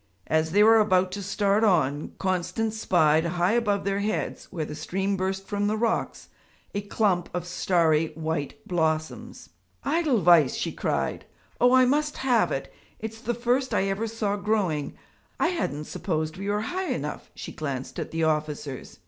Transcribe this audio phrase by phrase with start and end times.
[0.25, 4.73] As they were about to start on, Constance spied high above their heads, where the
[4.73, 6.29] stream burst from the rocks,
[6.73, 9.49] a clump of starry white blossoms.
[9.85, 11.25] 'Edelweiss!' she cried.
[11.59, 14.95] 'Oh, I must have it it's the first I ever saw growing;
[15.39, 18.97] I hadn't supposed we were high enough.' She glanced at the officers.